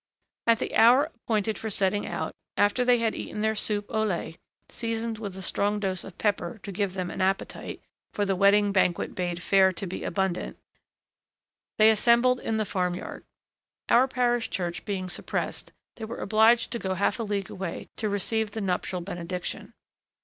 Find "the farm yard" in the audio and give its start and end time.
12.57-13.25